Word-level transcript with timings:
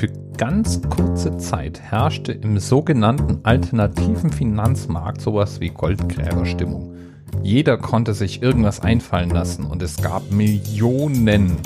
Für 0.00 0.08
ganz 0.38 0.80
kurze 0.88 1.36
Zeit 1.36 1.78
herrschte 1.78 2.32
im 2.32 2.58
sogenannten 2.58 3.40
alternativen 3.42 4.32
Finanzmarkt 4.32 5.20
sowas 5.20 5.60
wie 5.60 5.68
Goldgräberstimmung. 5.68 6.94
Jeder 7.42 7.76
konnte 7.76 8.14
sich 8.14 8.40
irgendwas 8.40 8.80
einfallen 8.80 9.28
lassen 9.28 9.66
und 9.66 9.82
es 9.82 9.98
gab 9.98 10.30
Millionen. 10.30 11.58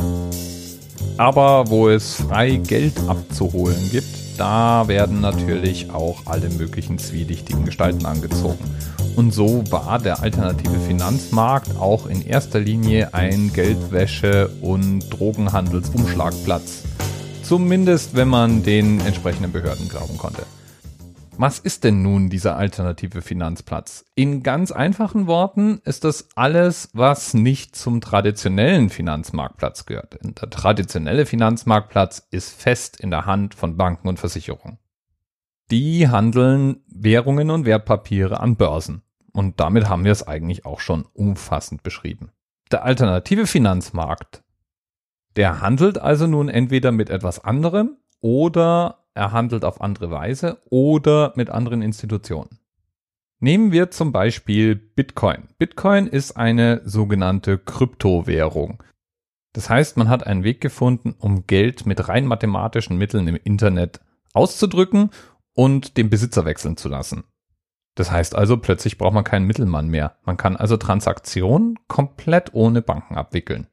Aber 1.16 1.70
wo 1.70 1.88
es 1.88 2.16
frei 2.16 2.56
Geld 2.56 2.94
abzuholen 3.06 3.88
gibt, 3.92 4.08
da 4.36 4.88
werden 4.88 5.20
natürlich 5.20 5.92
auch 5.92 6.22
alle 6.26 6.50
möglichen 6.50 6.98
zwielichtigen 6.98 7.64
Gestalten 7.64 8.04
angezogen. 8.04 8.64
Und 9.14 9.32
so 9.32 9.62
war 9.70 10.00
der 10.00 10.22
alternative 10.24 10.80
Finanzmarkt 10.88 11.76
auch 11.78 12.08
in 12.08 12.20
erster 12.20 12.58
Linie 12.58 13.14
ein 13.14 13.52
Geldwäsche- 13.52 14.50
und 14.60 15.08
Drogenhandelsumschlagplatz. 15.10 16.82
Zumindest 17.44 18.16
wenn 18.16 18.28
man 18.28 18.62
den 18.62 19.00
entsprechenden 19.00 19.52
Behörden 19.52 19.86
glauben 19.90 20.16
konnte. 20.16 20.46
Was 21.36 21.58
ist 21.58 21.84
denn 21.84 22.00
nun 22.00 22.30
dieser 22.30 22.56
alternative 22.56 23.20
Finanzplatz? 23.20 24.06
In 24.14 24.42
ganz 24.42 24.72
einfachen 24.72 25.26
Worten 25.26 25.82
ist 25.84 26.04
das 26.04 26.28
alles, 26.36 26.88
was 26.94 27.34
nicht 27.34 27.76
zum 27.76 28.00
traditionellen 28.00 28.88
Finanzmarktplatz 28.88 29.84
gehört. 29.84 30.16
Der 30.22 30.48
traditionelle 30.48 31.26
Finanzmarktplatz 31.26 32.26
ist 32.30 32.58
fest 32.58 32.98
in 32.98 33.10
der 33.10 33.26
Hand 33.26 33.54
von 33.54 33.76
Banken 33.76 34.08
und 34.08 34.18
Versicherungen. 34.18 34.78
Die 35.70 36.08
handeln 36.08 36.82
Währungen 36.86 37.50
und 37.50 37.66
Wertpapiere 37.66 38.40
an 38.40 38.56
Börsen. 38.56 39.02
Und 39.34 39.60
damit 39.60 39.86
haben 39.90 40.04
wir 40.04 40.12
es 40.12 40.26
eigentlich 40.26 40.64
auch 40.64 40.80
schon 40.80 41.04
umfassend 41.12 41.82
beschrieben. 41.82 42.30
Der 42.70 42.84
alternative 42.84 43.46
Finanzmarkt 43.46 44.43
der 45.36 45.60
handelt 45.60 45.98
also 45.98 46.26
nun 46.26 46.48
entweder 46.48 46.92
mit 46.92 47.10
etwas 47.10 47.42
anderem 47.42 47.96
oder 48.20 49.04
er 49.14 49.32
handelt 49.32 49.64
auf 49.64 49.80
andere 49.80 50.10
Weise 50.10 50.58
oder 50.70 51.32
mit 51.36 51.50
anderen 51.50 51.82
Institutionen. 51.82 52.58
Nehmen 53.40 53.72
wir 53.72 53.90
zum 53.90 54.12
Beispiel 54.12 54.74
Bitcoin. 54.74 55.48
Bitcoin 55.58 56.06
ist 56.06 56.36
eine 56.36 56.80
sogenannte 56.84 57.58
Kryptowährung. 57.58 58.82
Das 59.52 59.70
heißt, 59.70 59.96
man 59.96 60.08
hat 60.08 60.26
einen 60.26 60.44
Weg 60.44 60.60
gefunden, 60.60 61.14
um 61.18 61.46
Geld 61.46 61.86
mit 61.86 62.08
rein 62.08 62.26
mathematischen 62.26 62.96
Mitteln 62.96 63.28
im 63.28 63.36
Internet 63.36 64.00
auszudrücken 64.32 65.10
und 65.52 65.96
den 65.96 66.10
Besitzer 66.10 66.44
wechseln 66.44 66.76
zu 66.76 66.88
lassen. 66.88 67.24
Das 67.94 68.10
heißt 68.10 68.34
also, 68.34 68.56
plötzlich 68.56 68.98
braucht 68.98 69.14
man 69.14 69.22
keinen 69.22 69.46
Mittelmann 69.46 69.88
mehr. 69.88 70.16
Man 70.24 70.36
kann 70.36 70.56
also 70.56 70.76
Transaktionen 70.76 71.78
komplett 71.86 72.52
ohne 72.52 72.82
Banken 72.82 73.16
abwickeln. 73.16 73.68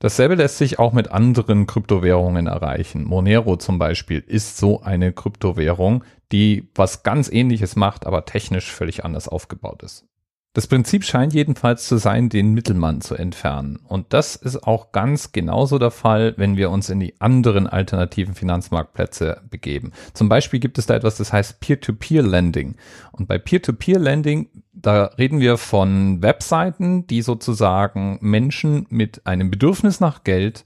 Dasselbe 0.00 0.34
lässt 0.34 0.58
sich 0.58 0.78
auch 0.78 0.92
mit 0.92 1.10
anderen 1.10 1.66
Kryptowährungen 1.66 2.46
erreichen. 2.46 3.04
Monero 3.04 3.56
zum 3.56 3.78
Beispiel 3.78 4.20
ist 4.20 4.58
so 4.58 4.82
eine 4.82 5.12
Kryptowährung, 5.12 6.04
die 6.32 6.70
was 6.74 7.02
ganz 7.02 7.30
ähnliches 7.30 7.76
macht, 7.76 8.06
aber 8.06 8.24
technisch 8.24 8.70
völlig 8.70 9.04
anders 9.04 9.28
aufgebaut 9.28 9.82
ist. 9.82 10.06
Das 10.54 10.68
Prinzip 10.68 11.02
scheint 11.02 11.34
jedenfalls 11.34 11.88
zu 11.88 11.96
sein, 11.96 12.28
den 12.28 12.54
Mittelmann 12.54 13.00
zu 13.00 13.16
entfernen. 13.16 13.80
Und 13.88 14.12
das 14.12 14.36
ist 14.36 14.62
auch 14.62 14.92
ganz 14.92 15.32
genauso 15.32 15.80
der 15.80 15.90
Fall, 15.90 16.34
wenn 16.36 16.56
wir 16.56 16.70
uns 16.70 16.90
in 16.90 17.00
die 17.00 17.20
anderen 17.20 17.66
alternativen 17.66 18.36
Finanzmarktplätze 18.36 19.42
begeben. 19.50 19.90
Zum 20.12 20.28
Beispiel 20.28 20.60
gibt 20.60 20.78
es 20.78 20.86
da 20.86 20.94
etwas, 20.94 21.16
das 21.16 21.32
heißt 21.32 21.58
Peer-to-Peer-Lending. 21.58 22.76
Und 23.10 23.26
bei 23.26 23.36
Peer-to-Peer-Lending, 23.36 24.48
da 24.72 25.06
reden 25.18 25.40
wir 25.40 25.58
von 25.58 26.22
Webseiten, 26.22 27.08
die 27.08 27.22
sozusagen 27.22 28.18
Menschen 28.20 28.86
mit 28.90 29.26
einem 29.26 29.50
Bedürfnis 29.50 29.98
nach 29.98 30.22
Geld 30.22 30.64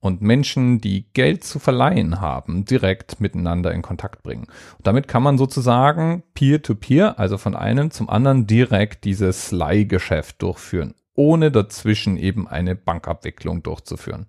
und 0.00 0.22
Menschen, 0.22 0.80
die 0.80 1.06
Geld 1.12 1.44
zu 1.44 1.58
verleihen 1.58 2.20
haben, 2.20 2.64
direkt 2.64 3.20
miteinander 3.20 3.72
in 3.72 3.82
Kontakt 3.82 4.22
bringen. 4.22 4.46
Und 4.78 4.86
damit 4.86 5.08
kann 5.08 5.22
man 5.22 5.38
sozusagen 5.38 6.22
peer-to-peer, 6.34 7.12
-peer, 7.12 7.18
also 7.18 7.38
von 7.38 7.56
einem 7.56 7.90
zum 7.90 8.08
anderen 8.08 8.46
direkt 8.46 9.04
dieses 9.04 9.50
Leihgeschäft 9.52 10.42
durchführen, 10.42 10.94
ohne 11.14 11.50
dazwischen 11.50 12.16
eben 12.16 12.46
eine 12.46 12.74
Bankabwicklung 12.76 13.62
durchzuführen. 13.62 14.26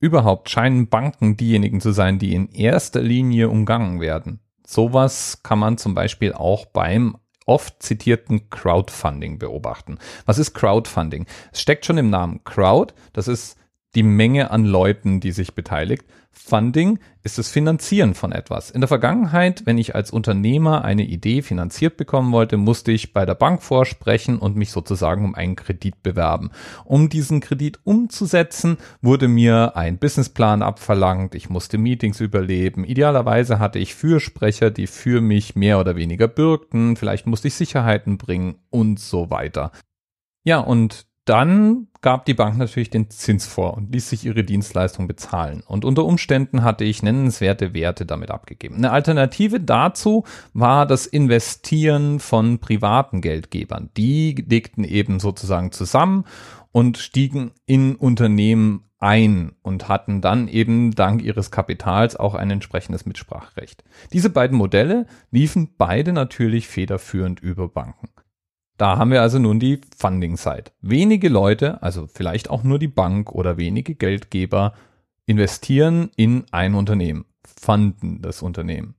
Überhaupt 0.00 0.48
scheinen 0.48 0.88
Banken 0.88 1.36
diejenigen 1.36 1.80
zu 1.80 1.90
sein, 1.90 2.18
die 2.18 2.34
in 2.34 2.50
erster 2.50 3.00
Linie 3.00 3.48
umgangen 3.48 4.00
werden. 4.00 4.40
Sowas 4.64 5.42
kann 5.42 5.58
man 5.58 5.78
zum 5.78 5.94
Beispiel 5.94 6.32
auch 6.34 6.66
beim 6.66 7.16
oft 7.46 7.82
zitierten 7.82 8.50
Crowdfunding 8.50 9.38
beobachten. 9.38 9.98
Was 10.26 10.38
ist 10.38 10.52
Crowdfunding? 10.52 11.26
Es 11.50 11.62
steckt 11.62 11.86
schon 11.86 11.98
im 11.98 12.10
Namen 12.10 12.44
Crowd. 12.44 12.94
Das 13.12 13.26
ist 13.26 13.58
die 13.94 14.02
Menge 14.02 14.50
an 14.50 14.64
Leuten, 14.64 15.20
die 15.20 15.32
sich 15.32 15.54
beteiligt. 15.54 16.04
Funding 16.30 16.98
ist 17.24 17.36
das 17.36 17.48
Finanzieren 17.48 18.14
von 18.14 18.32
etwas. 18.32 18.70
In 18.70 18.80
der 18.80 18.88
Vergangenheit, 18.88 19.66
wenn 19.66 19.76
ich 19.76 19.94
als 19.94 20.10
Unternehmer 20.10 20.84
eine 20.84 21.04
Idee 21.04 21.42
finanziert 21.42 21.96
bekommen 21.96 22.32
wollte, 22.32 22.56
musste 22.56 22.92
ich 22.92 23.12
bei 23.12 23.26
der 23.26 23.34
Bank 23.34 23.62
vorsprechen 23.62 24.38
und 24.38 24.56
mich 24.56 24.70
sozusagen 24.70 25.24
um 25.24 25.34
einen 25.34 25.56
Kredit 25.56 26.02
bewerben. 26.02 26.50
Um 26.84 27.08
diesen 27.08 27.40
Kredit 27.40 27.80
umzusetzen, 27.84 28.78
wurde 29.02 29.26
mir 29.26 29.76
ein 29.76 29.98
Businessplan 29.98 30.62
abverlangt, 30.62 31.34
ich 31.34 31.50
musste 31.50 31.76
Meetings 31.76 32.20
überleben. 32.20 32.84
Idealerweise 32.84 33.58
hatte 33.58 33.78
ich 33.78 33.94
Fürsprecher, 33.94 34.70
die 34.70 34.86
für 34.86 35.20
mich 35.20 35.56
mehr 35.56 35.80
oder 35.80 35.96
weniger 35.96 36.28
bürgten, 36.28 36.96
vielleicht 36.96 37.26
musste 37.26 37.48
ich 37.48 37.54
Sicherheiten 37.54 38.16
bringen 38.16 38.56
und 38.70 39.00
so 39.00 39.30
weiter. 39.30 39.72
Ja, 40.44 40.60
und 40.60 41.06
dann 41.28 41.88
gab 42.00 42.24
die 42.24 42.34
Bank 42.34 42.56
natürlich 42.56 42.90
den 42.90 43.10
Zins 43.10 43.46
vor 43.46 43.76
und 43.76 43.92
ließ 43.92 44.08
sich 44.08 44.24
ihre 44.24 44.44
Dienstleistung 44.44 45.08
bezahlen. 45.08 45.62
Und 45.66 45.84
unter 45.84 46.04
Umständen 46.04 46.62
hatte 46.62 46.84
ich 46.84 47.02
nennenswerte 47.02 47.74
Werte 47.74 48.06
damit 48.06 48.30
abgegeben. 48.30 48.76
Eine 48.76 48.92
Alternative 48.92 49.60
dazu 49.60 50.24
war 50.54 50.86
das 50.86 51.06
Investieren 51.06 52.20
von 52.20 52.60
privaten 52.60 53.20
Geldgebern. 53.20 53.90
Die 53.96 54.34
legten 54.48 54.84
eben 54.84 55.20
sozusagen 55.20 55.72
zusammen 55.72 56.24
und 56.72 56.98
stiegen 56.98 57.50
in 57.66 57.96
Unternehmen 57.96 58.84
ein 59.00 59.52
und 59.62 59.88
hatten 59.88 60.20
dann 60.20 60.48
eben 60.48 60.92
dank 60.92 61.22
ihres 61.22 61.50
Kapitals 61.50 62.16
auch 62.16 62.34
ein 62.34 62.50
entsprechendes 62.50 63.06
Mitspracherecht. 63.06 63.84
Diese 64.12 64.30
beiden 64.30 64.56
Modelle 64.56 65.06
liefen 65.30 65.74
beide 65.76 66.12
natürlich 66.12 66.68
federführend 66.68 67.40
über 67.40 67.68
Banken. 67.68 68.08
Da 68.78 68.96
haben 68.96 69.10
wir 69.10 69.22
also 69.22 69.40
nun 69.40 69.58
die 69.58 69.80
Funding-Side. 69.96 70.70
Wenige 70.80 71.28
Leute, 71.28 71.82
also 71.82 72.06
vielleicht 72.06 72.48
auch 72.48 72.62
nur 72.62 72.78
die 72.78 72.86
Bank 72.86 73.32
oder 73.32 73.56
wenige 73.56 73.96
Geldgeber, 73.96 74.72
investieren 75.26 76.10
in 76.14 76.44
ein 76.52 76.74
Unternehmen, 76.74 77.24
funden 77.44 78.22
das 78.22 78.40
Unternehmen. 78.40 78.94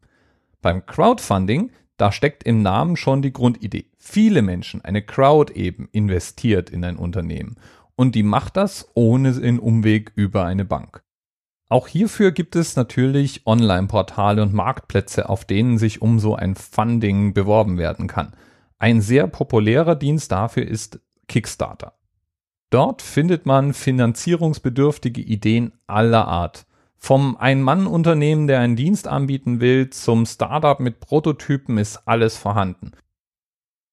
Beim 0.62 0.86
Crowdfunding, 0.86 1.72
da 1.96 2.12
steckt 2.12 2.44
im 2.44 2.62
Namen 2.62 2.98
schon 2.98 3.22
die 3.22 3.32
Grundidee. 3.32 3.86
Viele 3.98 4.42
Menschen, 4.42 4.84
eine 4.84 5.02
Crowd 5.02 5.54
eben, 5.54 5.88
investiert 5.94 6.70
in 6.70 6.84
ein 6.84 6.98
Unternehmen. 6.98 7.56
Und 7.96 8.16
die 8.16 8.24
macht 8.24 8.58
das 8.58 8.90
ohne 8.96 9.32
den 9.32 9.60
Umweg 9.60 10.12
über 10.16 10.44
eine 10.44 10.66
Bank. 10.66 11.04
Auch 11.70 11.88
hierfür 11.88 12.32
gibt 12.32 12.58
es 12.58 12.76
natürlich 12.76 13.46
Online-Portale 13.46 14.42
und 14.42 14.54
Marktplätze, 14.54 15.30
auf 15.30 15.46
denen 15.46 15.78
sich 15.78 16.02
um 16.02 16.20
so 16.20 16.36
ein 16.36 16.56
Funding 16.56 17.34
beworben 17.34 17.78
werden 17.78 18.08
kann. 18.08 18.34
Ein 18.80 19.02
sehr 19.02 19.28
populärer 19.28 19.96
Dienst 19.96 20.32
dafür 20.32 20.66
ist 20.66 21.00
Kickstarter. 21.28 21.94
Dort 22.70 23.02
findet 23.02 23.46
man 23.46 23.74
finanzierungsbedürftige 23.74 25.22
Ideen 25.22 25.74
aller 25.86 26.28
Art. 26.28 26.66
Vom 26.96 27.36
Ein-Mann-Unternehmen, 27.38 28.48
der 28.48 28.60
einen 28.60 28.76
Dienst 28.76 29.08
anbieten 29.08 29.60
will, 29.60 29.90
zum 29.90 30.26
Startup 30.26 30.80
mit 30.80 31.00
Prototypen 31.00 31.78
ist 31.78 32.08
alles 32.08 32.38
vorhanden. 32.38 32.92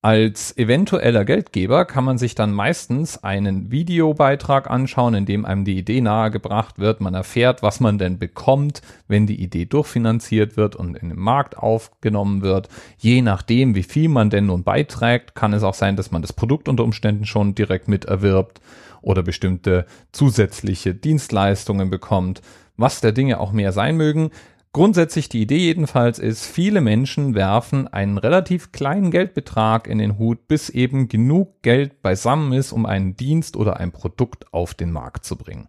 Als 0.06 0.56
eventueller 0.56 1.25
Geldgeber 1.25 1.84
kann 1.84 2.05
man 2.05 2.17
sich 2.17 2.37
dann 2.37 2.53
meistens 2.53 3.25
einen 3.25 3.72
Videobeitrag 3.72 4.71
anschauen, 4.71 5.15
in 5.15 5.27
dem 5.27 5.44
einem 5.44 5.65
die 5.65 5.77
Idee 5.77 6.00
nahegebracht 6.00 6.78
wird. 6.78 7.00
Man 7.00 7.15
erfährt, 7.15 7.61
was 7.65 7.81
man 7.81 7.99
denn 7.99 8.16
bekommt, 8.16 8.83
wenn 9.09 9.27
die 9.27 9.43
Idee 9.43 9.65
durchfinanziert 9.65 10.57
wird 10.57 10.77
und 10.77 10.97
in 10.97 11.09
den 11.09 11.19
Markt 11.19 11.59
aufgenommen 11.59 12.42
wird. 12.42 12.69
Je 12.98 13.21
nachdem, 13.21 13.75
wie 13.75 13.83
viel 13.83 14.09
man 14.09 14.30
denn 14.30 14.47
nun 14.47 14.63
beiträgt, 14.63 15.34
kann 15.34 15.53
es 15.53 15.65
auch 15.65 15.75
sein, 15.75 15.97
dass 15.97 16.13
man 16.13 16.22
das 16.22 16.33
Produkt 16.33 16.69
unter 16.69 16.84
Umständen 16.84 17.27
schon 17.27 17.57
direkt 17.57 17.89
mit 17.89 18.04
erwirbt 18.04 18.60
oder 19.03 19.25
bestimmte 19.25 19.86
zusätzliche 20.13 20.95
Dienstleistungen 20.95 21.91
bekommt. 21.91 22.42
Was 22.77 23.01
der 23.01 23.10
Dinge 23.10 23.41
auch 23.41 23.51
mehr 23.51 23.72
sein 23.72 23.97
mögen, 23.97 24.30
Grundsätzlich 24.77 25.31
die 25.31 25.41
Idee 25.41 25.57
jedenfalls 25.57 26.19
ist, 26.19 26.45
viele 26.45 26.83
Menschen 26.83 27.34
werfen 27.34 27.89
einen 27.89 28.19
relativ 28.19 28.73
kleinen 28.73 29.11
Geldbetrag 29.11 29.87
in 29.87 29.97
den 29.97 30.19
Hut, 30.19 30.49
bis 30.49 30.69
eben 30.69 31.09
genug 31.09 31.63
Geld 31.63 32.03
beisammen 32.03 32.53
ist, 32.53 32.73
um 32.73 32.84
einen 32.84 33.17
Dienst 33.17 33.57
oder 33.57 33.78
ein 33.78 33.91
Produkt 33.91 34.53
auf 34.53 34.75
den 34.75 34.93
Markt 34.93 35.25
zu 35.25 35.37
bringen. 35.37 35.69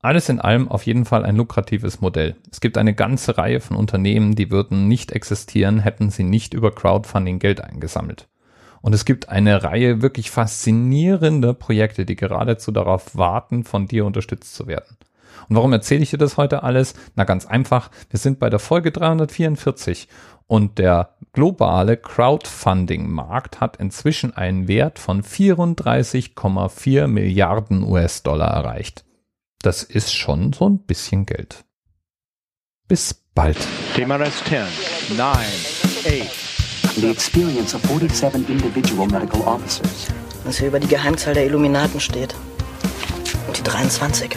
Alles 0.00 0.30
in 0.30 0.40
allem 0.40 0.68
auf 0.68 0.86
jeden 0.86 1.04
Fall 1.04 1.26
ein 1.26 1.36
lukratives 1.36 2.00
Modell. 2.00 2.34
Es 2.50 2.62
gibt 2.62 2.78
eine 2.78 2.94
ganze 2.94 3.36
Reihe 3.36 3.60
von 3.60 3.76
Unternehmen, 3.76 4.34
die 4.34 4.50
würden 4.50 4.88
nicht 4.88 5.12
existieren, 5.12 5.80
hätten 5.80 6.08
sie 6.08 6.24
nicht 6.24 6.54
über 6.54 6.74
Crowdfunding 6.74 7.40
Geld 7.40 7.60
eingesammelt. 7.60 8.30
Und 8.80 8.94
es 8.94 9.04
gibt 9.04 9.28
eine 9.28 9.62
Reihe 9.64 10.00
wirklich 10.00 10.30
faszinierender 10.30 11.52
Projekte, 11.52 12.06
die 12.06 12.16
geradezu 12.16 12.72
darauf 12.72 13.18
warten, 13.18 13.64
von 13.64 13.86
dir 13.86 14.06
unterstützt 14.06 14.54
zu 14.54 14.66
werden. 14.66 14.96
Und 15.48 15.56
warum 15.56 15.72
erzähle 15.72 16.02
ich 16.02 16.10
dir 16.10 16.18
das 16.18 16.36
heute 16.36 16.62
alles? 16.62 16.94
Na 17.14 17.24
ganz 17.24 17.46
einfach, 17.46 17.90
wir 18.10 18.18
sind 18.18 18.38
bei 18.38 18.50
der 18.50 18.58
Folge 18.58 18.92
344 18.92 20.08
und 20.46 20.78
der 20.78 21.14
globale 21.32 21.96
Crowdfunding-Markt 21.96 23.60
hat 23.60 23.76
inzwischen 23.76 24.36
einen 24.36 24.68
Wert 24.68 24.98
von 24.98 25.22
34,4 25.22 27.06
Milliarden 27.06 27.82
US-Dollar 27.82 28.48
erreicht. 28.48 29.04
Das 29.62 29.82
ist 29.82 30.12
schon 30.12 30.52
so 30.52 30.68
ein 30.68 30.80
bisschen 30.80 31.26
Geld. 31.26 31.64
Bis 32.86 33.14
bald. 33.34 33.56
TMRS 33.94 34.44
10, 34.44 35.16
9, 35.16 35.36
8. 35.36 36.54
The 36.96 37.10
experience 37.10 37.74
of 37.74 37.82
47 37.82 38.48
individual 38.48 39.08
medical 39.08 39.40
officers. 39.40 40.08
Was 40.44 40.58
hier 40.58 40.68
über 40.68 40.78
die 40.78 40.86
Geheimzahl 40.86 41.34
der 41.34 41.46
Illuminaten 41.46 41.98
steht. 41.98 42.34
Und 43.48 43.58
die 43.58 43.62
23. 43.62 44.36